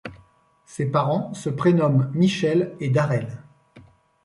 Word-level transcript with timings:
Ses 0.65 0.87
parents 0.89 1.31
se 1.35 1.47
prénomment 1.51 2.07
Michelle 2.15 2.75
et 2.79 2.89
Darrel. 2.89 3.43